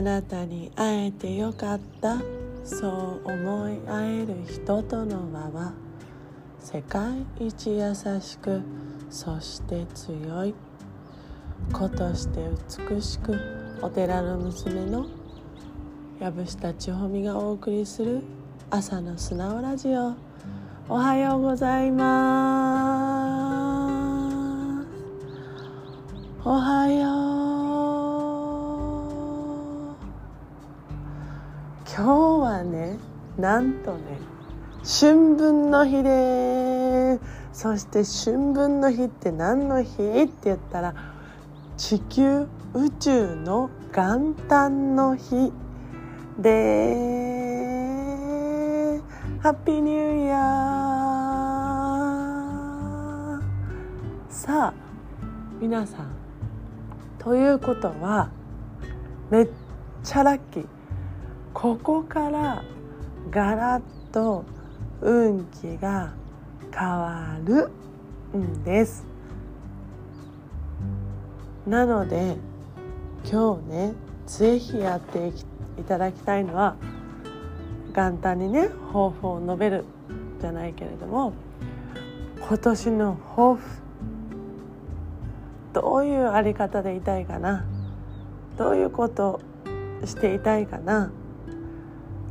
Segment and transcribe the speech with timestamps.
[0.00, 2.16] あなたに会えてよかった。
[2.64, 2.88] そ
[3.22, 5.74] う思い合える人との輪は
[6.58, 8.62] 世界一優しく
[9.10, 10.54] そして強い。
[11.70, 12.40] 子として
[12.88, 13.38] 美しく
[13.82, 15.04] お寺の娘の
[16.18, 18.22] 藪下千穂美がお送りする
[18.70, 20.14] 朝の素直ラジオ。
[20.88, 22.06] おはようございま
[24.82, 24.88] す。
[26.42, 27.29] おはよう。
[32.00, 32.96] 今日はね
[33.36, 34.16] なんとね
[34.82, 37.20] 春分の日で
[37.52, 40.22] そして春分の日って何の日？
[40.22, 40.94] って言ったら
[41.76, 45.52] 地球宇宙の元旦の日
[46.38, 46.94] で
[49.42, 54.74] ハッピーニューイヤーさあ
[55.60, 56.10] 皆さん。
[57.18, 58.30] ということは
[59.28, 59.48] めっ
[60.02, 60.79] ちゃラッキー。
[61.52, 62.62] ここから
[63.30, 64.44] ガラッと
[65.00, 66.12] 運気が
[66.72, 67.70] 変わる
[68.36, 69.04] んです。
[71.66, 72.36] なので
[73.30, 73.94] 今日ね
[74.26, 75.28] ぜひやって
[75.78, 76.76] いただきたいのは
[77.94, 79.84] 元旦にね抱負を述べる
[80.40, 81.32] じゃないけれども
[82.40, 83.60] 今年の抱負
[85.72, 87.64] どういうあり方でいたいかな
[88.56, 89.40] どういうこと
[90.04, 91.12] していたいかな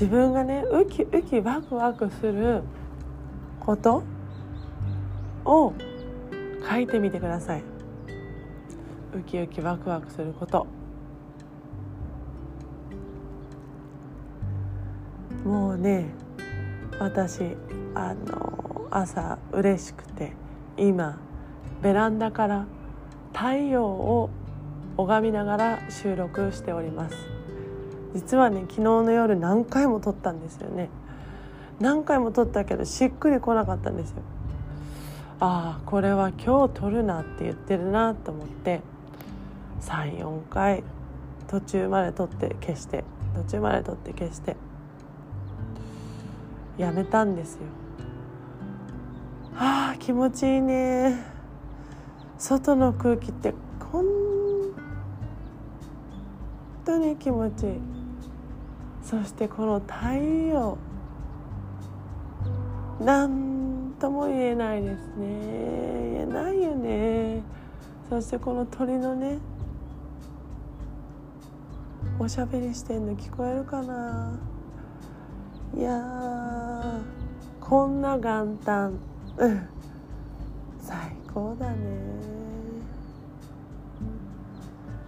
[0.00, 2.62] 自分がねウキウキワクワクする
[3.60, 4.02] こと
[5.44, 5.74] を
[6.66, 7.62] 書いてみてください。
[9.14, 10.66] ウキウキワクワクすること。
[15.44, 16.06] もうね
[16.98, 17.56] 私
[17.94, 20.32] あの朝嬉しくて
[20.78, 21.18] 今
[21.82, 22.66] ベランダから
[23.34, 24.30] 太陽を
[24.96, 27.39] 拝みながら収録しております
[28.14, 30.88] 実はね昨日の夜何回も撮ったんですよね。
[31.80, 34.16] 何回も撮ったけどしっくりこなかったんですよ。
[35.40, 38.82] ああこれは今日撮るなって言ってるなと思って
[39.80, 40.84] 34回
[41.48, 43.04] 途中まで撮って消して
[43.34, 44.56] 途中まで撮って消して
[46.76, 47.60] やめたんですよ。
[49.56, 51.22] ああ気持ちいいね。
[52.38, 53.54] 外の空気って
[53.92, 54.04] 本
[56.84, 57.99] 当に気持ちいい。
[59.10, 60.78] そしてこの太陽
[63.00, 65.26] 何とも言えないですね。
[66.12, 67.42] 言えないよね。
[68.08, 69.38] そしてこの鳥のね
[72.20, 74.38] おしゃべりしてんの聞こえるかな。
[75.76, 77.00] いや
[77.60, 78.92] こんな元旦。
[79.38, 79.68] うん。
[80.78, 80.96] 最
[81.34, 81.76] 高だね。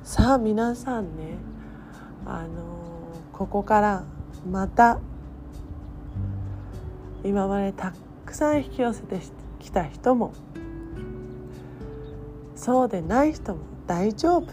[0.03, 1.37] さあ皆さんね
[2.27, 2.72] あの
[3.32, 4.04] ここから
[4.50, 5.00] また
[7.25, 7.93] 今までた
[8.26, 9.20] くさん引き寄せて
[9.60, 10.32] きた人も
[12.56, 14.47] そうでない人も大丈夫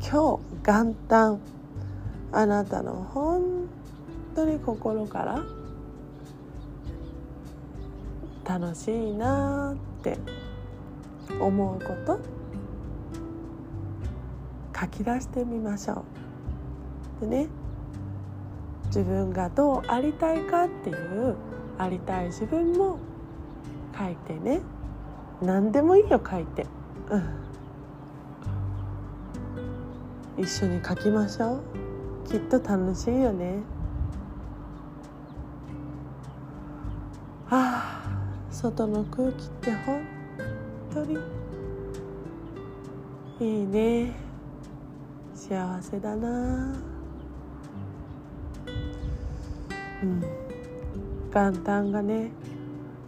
[0.00, 1.40] 今日元旦
[2.32, 3.68] あなたの本
[4.34, 5.42] 当に心から
[8.44, 10.18] 楽しいなって
[11.40, 12.20] 思うこと
[14.78, 16.13] 書き出してみましょう。
[17.20, 17.48] でね
[18.86, 21.36] 自分がどうありたいかっていう
[21.78, 22.98] ありたい自分も
[23.98, 24.60] 書いてね。
[25.42, 26.64] 何でもいいよ書いて、
[27.10, 27.18] う
[30.40, 32.28] ん、一緒に書きましょう。
[32.28, 33.58] きっと楽しいよね。
[37.50, 40.02] ああ外の空気って本
[40.92, 41.18] 当に
[43.40, 44.12] いいね。
[45.34, 46.93] 幸せだな。
[50.04, 50.20] うん。
[51.32, 52.30] 元旦がね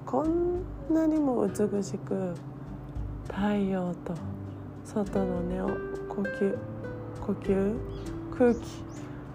[0.05, 2.35] こんなにも美しく
[3.29, 3.41] 太
[3.71, 4.15] 陽と
[4.85, 5.61] 外のね
[6.09, 6.59] 呼吸
[7.21, 7.75] 呼吸
[8.37, 8.61] 空気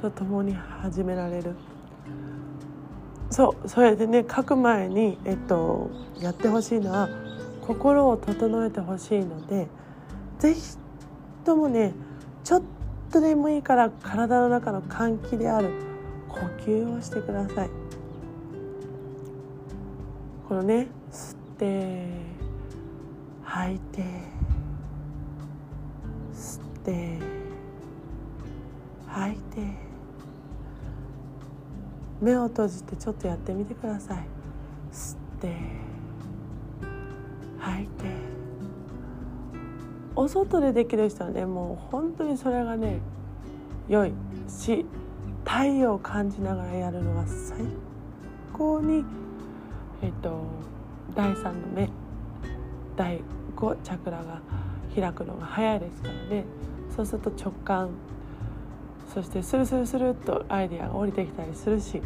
[0.02, 1.56] とともに始められる。
[3.30, 7.08] そうそれでね書く前に、えっと、やってほしいのは
[7.62, 9.68] 心を整えてほしいので
[10.40, 10.62] 是非
[11.46, 11.94] ともね
[12.44, 12.63] ちょっ
[13.10, 15.91] とでもいいから体の中の換気である。
[16.31, 17.69] 呼吸をしてください。
[20.48, 22.07] このね吸って
[23.44, 24.04] 吐いて
[26.33, 27.19] 吸って
[29.07, 29.42] 吐いて
[32.22, 34.25] 目を閉じてちょっとやってみてください。
[34.92, 35.56] 吸って
[37.60, 37.92] 吐いて。
[40.13, 43.00] お外でできる人はねもう本当にそれがね
[43.88, 44.13] 良い。
[44.48, 44.86] し
[45.51, 47.57] 太陽を感じながらやるのが最
[48.53, 49.03] 高に、
[50.01, 50.45] えっと、
[51.13, 51.89] 第3の目
[52.95, 53.19] 第
[53.57, 54.42] 5チャクラが
[54.95, 56.45] 開くのが早いですからね。
[56.95, 57.89] そうすると直感
[59.13, 62.01] そしてスルスルスルっとアイディアが降りてきたりするし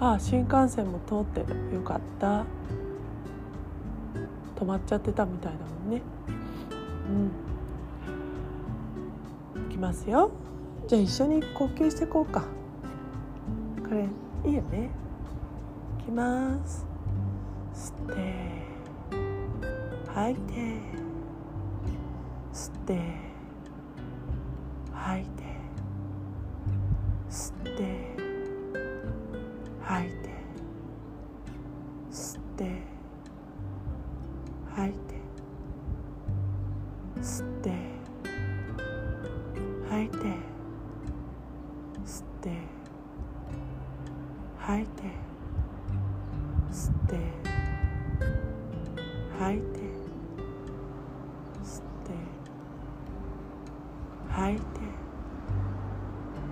[0.00, 1.74] ああ新幹線も通ってる。
[1.74, 2.46] よかった。
[4.58, 6.00] 止まっちゃってたみたいだもんね。
[9.54, 9.70] うん。
[9.70, 10.30] いきますよ。
[10.88, 12.44] じゃあ一緒に呼吸していこうか。
[13.82, 14.06] これ
[14.48, 14.88] いいよね。
[16.00, 16.86] いきます。
[17.74, 18.66] 吸って
[20.14, 20.52] 吐いて。
[22.52, 23.25] 吸って。
[42.06, 42.50] 吸って
[44.58, 45.02] 吐いて
[46.70, 47.16] 吸って
[49.36, 49.80] 吐いて
[51.64, 52.12] 吸って
[54.30, 54.62] 吐いて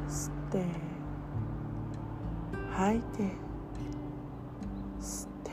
[0.09, 0.65] 吸って
[2.73, 3.23] 吐いて
[5.01, 5.51] 吸って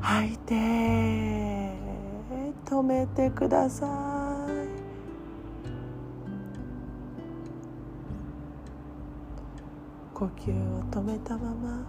[0.00, 0.54] 吐いて
[2.64, 4.15] 止めてください。
[10.18, 11.84] 呼吸を止めたまま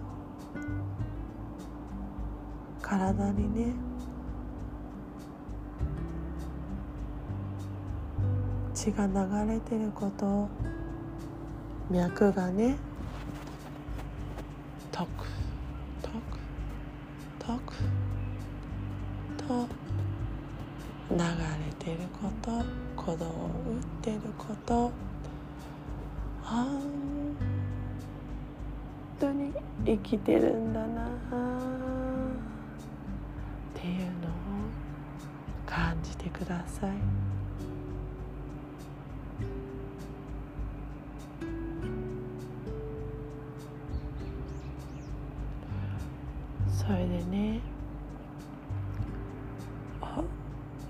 [2.82, 3.72] 体にね
[8.74, 10.46] 血が流れてること
[11.90, 12.76] 脈がね
[14.92, 15.24] トク
[16.02, 16.38] トク
[17.38, 17.74] トク
[19.38, 19.66] と
[21.10, 21.24] 流れ
[21.78, 22.50] てること
[22.94, 24.92] 鼓動を打ってること
[26.42, 27.08] 本
[29.18, 29.52] 当に
[29.84, 31.06] 生きてるんだな。
[31.06, 31.10] っ
[33.74, 34.30] ていうのを
[35.66, 36.92] 感じてください。
[46.70, 47.60] それでね
[50.00, 50.24] 本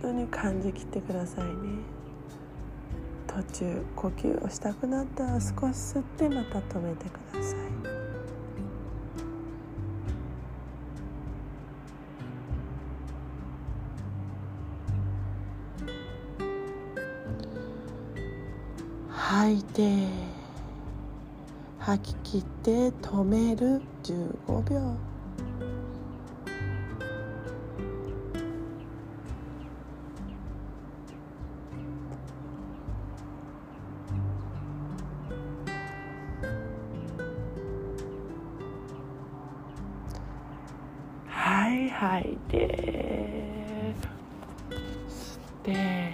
[0.00, 1.52] 当に感じきってくださいね。
[3.26, 7.77] 途中呼吸をしたくなったら少し吸ってまた止めてください。
[19.78, 20.08] て
[21.78, 24.96] 吐き切って止める15秒。
[41.28, 43.94] はい吐いて
[45.08, 46.07] 吸って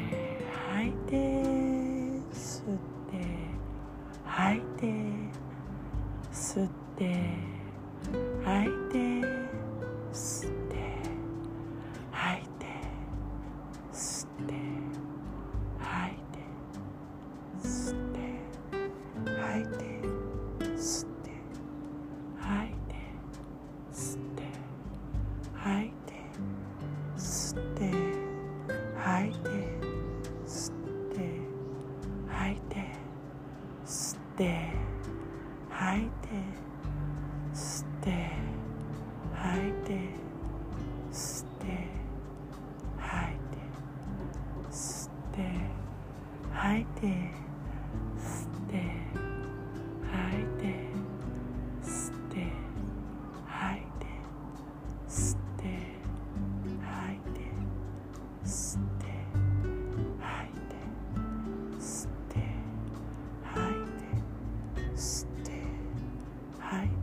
[39.84, 39.92] て
[41.12, 41.66] 吸って
[42.98, 43.58] 吐いて
[44.70, 45.38] 吸って
[46.50, 47.00] 吐いて
[48.16, 48.72] 吸って
[50.10, 50.64] 吐いて
[51.82, 52.48] 吸って
[53.46, 54.06] 吐いて
[55.06, 55.62] 吸って
[56.80, 57.40] 吐いて
[58.44, 59.06] 吸って
[60.18, 60.76] 吐いて
[61.78, 62.40] 吸って
[63.44, 64.08] 吐いて
[64.96, 65.50] 吸って
[66.58, 66.94] 吐いて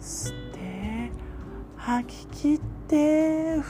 [0.00, 0.51] 吸って。
[1.84, 3.60] 吐き切って。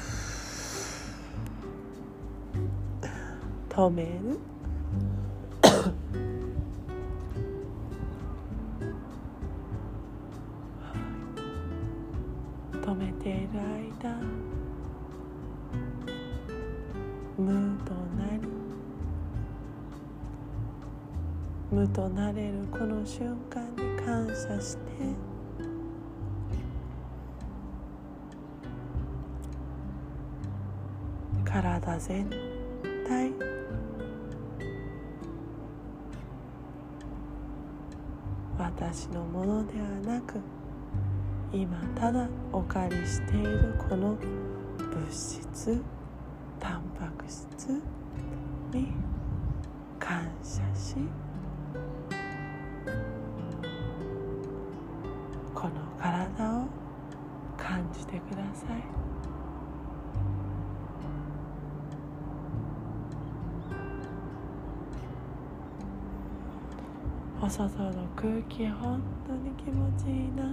[3.71, 4.39] 止める。
[12.73, 13.49] 止めている
[14.03, 14.15] 間。
[17.39, 18.43] 無となり。
[21.71, 25.32] 無となれるこの瞬間に感謝して。
[31.53, 33.31] 体全体
[38.59, 40.41] 私のものではなく
[41.53, 44.17] 今ただお借りしているこの
[44.79, 45.79] 物質
[46.59, 47.83] タンパク質
[48.73, 48.95] に
[49.99, 50.97] 感謝し
[55.55, 56.65] この体を
[57.59, 59.22] 感じてください。
[67.45, 70.45] お外の空気本当に気持ちいいな。
[70.45, 70.47] っ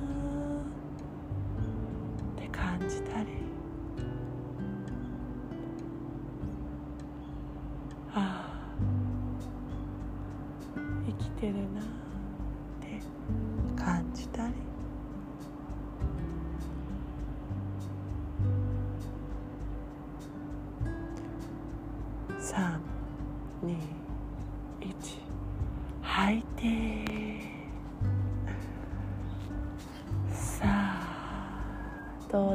[2.35, 3.27] て感じたり。
[8.11, 8.73] ああ。
[11.05, 11.83] 生きてるなっ
[12.81, 12.99] て
[13.75, 14.53] 感じたり。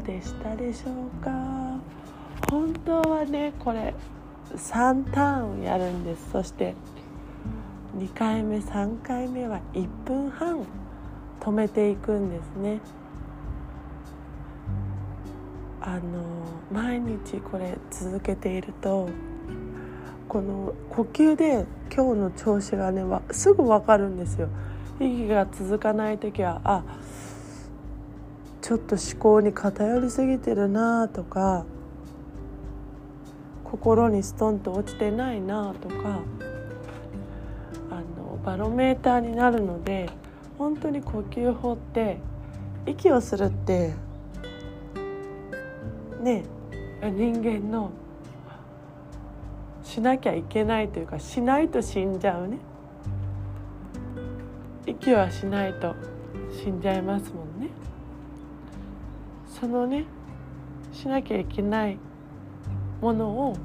[0.05, 1.31] でしたでしょうか？
[2.51, 3.95] 本当はねこれ
[4.55, 6.31] 3ターンやるんです。
[6.31, 6.75] そして
[7.97, 10.67] 2回目3回目は1分半
[11.41, 12.81] 止めていくんですね。
[15.81, 16.01] あの
[16.73, 19.09] 毎日これ続けていると
[20.29, 24.49] この呼吸で今日の調子がねすぐ分かるんですよ。
[25.01, 26.83] 息が続かない時はあ
[28.65, 31.67] ちょっと思考に偏りすぎてるなとか
[33.63, 36.23] 心にストンと落ちてないなとか
[37.91, 40.09] あのバロメーターになるので
[40.57, 42.17] 本当に呼吸法って
[42.87, 43.93] 息をするって
[46.23, 46.45] ね
[47.03, 47.91] 人間の
[49.83, 52.57] しなきゃいけないというかしないと死んじゃうね。
[54.87, 55.95] 息はしないと
[56.65, 57.69] 死んじゃいますもんね。
[59.65, 60.05] そのね
[60.93, 61.97] しなきゃいけない
[63.01, 63.57] ものを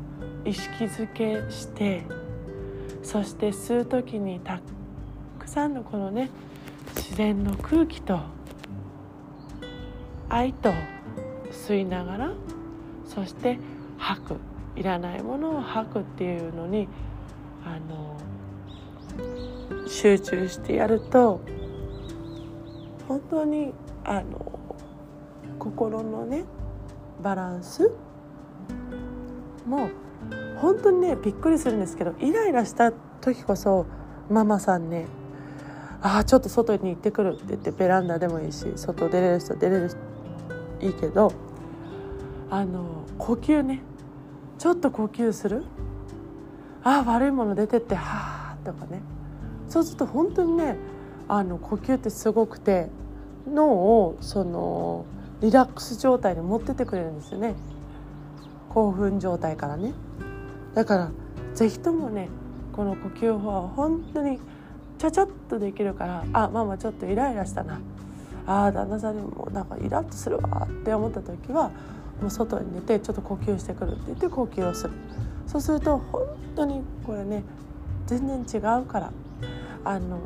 [0.45, 2.05] 意識づけして
[3.03, 4.61] そして吸う時にた
[5.37, 6.29] くさんのこのね
[6.95, 8.17] 自然の空気と
[10.29, 10.71] 愛と
[11.51, 12.31] 吸いながら
[13.05, 13.59] そして
[13.97, 14.35] 吐く。
[14.77, 16.87] いらないものを吐くっていうのに
[17.65, 18.17] あの
[19.85, 21.41] 集中してやると
[23.05, 23.73] 本当に
[24.05, 24.48] あの
[25.59, 26.45] 心のね
[27.21, 27.91] バランス
[29.67, 29.89] もう
[30.57, 33.85] 本当にねびっくりするんですけどイライラした時こそ
[34.29, 35.05] ママさんね
[36.01, 39.97] ああちょっと外に行ってくるって言ってベランダでもいいし外出れる人出れる人
[40.81, 41.33] いいけど
[42.49, 43.81] あの呼吸ね
[44.57, 45.63] ちょっと呼吸する
[46.83, 49.01] あ悪いもの出てってはあとかね。
[49.67, 50.77] そうすると本当にね
[51.27, 52.89] あの呼吸ってすごくて
[53.47, 55.05] 脳をその
[55.41, 57.55] リラックス状態に持っててくれるんですよね。
[58.69, 59.93] 興奮状態からね。
[60.73, 61.11] だから
[61.55, 62.29] 是非ともね
[62.73, 64.39] この呼吸法は本当に
[64.97, 67.79] ちゃちゃっとできるからあママちょっとイライラしたな。
[68.45, 71.69] あ旦那さんにもなんかイラッとするわって思った時は
[72.21, 74.93] もう外に出てちょっと呼吸してくるって言って呼吸をする。
[75.47, 77.43] そうすると本当にこれね
[78.07, 79.11] 全然違うから
[79.83, 80.19] あの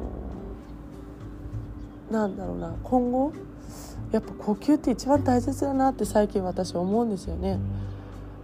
[2.10, 3.32] なんだろうな今後
[4.12, 7.60] やっぱ呼吸って一番大切だなって最近私思うんですよね。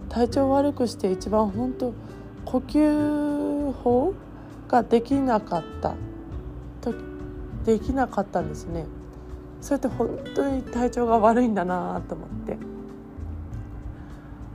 [0.08, 1.92] 体調悪くして一番本当
[2.44, 4.14] 呼吸法
[4.68, 5.94] ができなかった
[6.80, 6.94] と
[7.64, 8.86] できなかったんですね。
[9.60, 12.56] それって本当に体調が悪いんだなと思って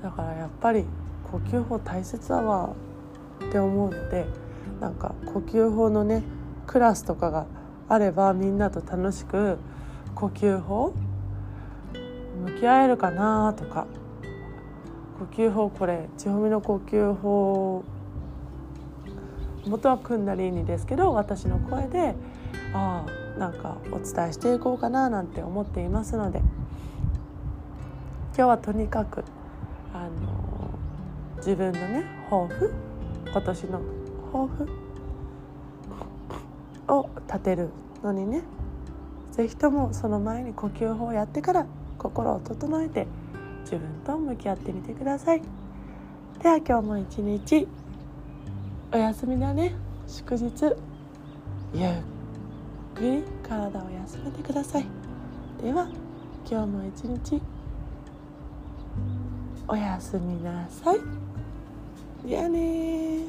[0.02, 0.86] だからやっぱり
[1.32, 2.72] 呼吸法大切だわ
[3.48, 4.26] って思うので
[4.80, 6.24] なんか呼吸法のね
[6.66, 7.46] クラスとかが
[7.88, 9.58] あればみんなと楽しく
[10.16, 10.94] 呼吸法
[12.46, 13.88] 向き合えるかなとか。
[15.20, 17.84] 呼吸法これ千穂美の呼吸法。
[19.68, 22.16] 元は組んだりにですけど私の声で
[22.74, 23.06] あ
[23.36, 26.42] あなんかお伝えしていこうかななんて思っていますので。
[28.38, 29.24] 今日はとにかく
[29.94, 30.70] あの
[31.38, 32.74] 自分のね抱負
[33.32, 33.82] 今年の
[34.34, 34.68] 抱負
[36.90, 37.70] を立てる
[38.04, 38.42] のにね
[39.36, 41.66] 是非ともその前に呼吸法をやってから
[41.98, 43.06] 心を整えて
[43.64, 45.42] 自分と向き合ってみてください。
[46.42, 47.68] では今日も一日
[48.94, 49.76] お休みだね。
[50.08, 50.46] 祝日
[51.74, 52.02] ゆっ
[52.96, 54.86] くり体を休めてください。
[55.62, 55.90] では
[56.50, 57.42] 今日も一日
[59.68, 61.00] おやすみなさい。
[62.26, 63.24] じゃあね